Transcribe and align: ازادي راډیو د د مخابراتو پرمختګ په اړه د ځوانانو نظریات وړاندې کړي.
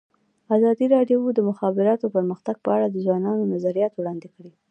ازادي 0.55 0.85
راډیو 0.95 1.19
د 1.33 1.35
د 1.37 1.39
مخابراتو 1.49 2.11
پرمختګ 2.15 2.55
په 2.65 2.69
اړه 2.75 2.87
د 2.89 2.95
ځوانانو 3.05 3.49
نظریات 3.53 3.93
وړاندې 3.95 4.27
کړي. 4.35 4.51